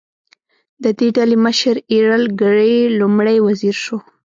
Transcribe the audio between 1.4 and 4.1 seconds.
مشر ایرل ګرې لومړی وزیر شو.